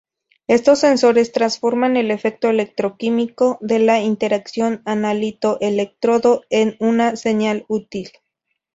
[0.47, 8.09] Estos sensores transforman el efecto electroquímico de la interacción analito-electrodo en una señal útil.